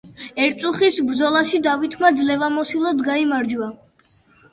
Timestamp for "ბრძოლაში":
1.09-1.59